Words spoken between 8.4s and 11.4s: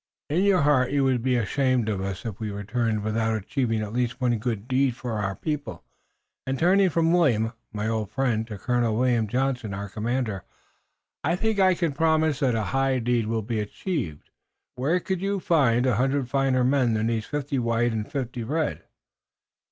to Colonel William Johnson, our commander, I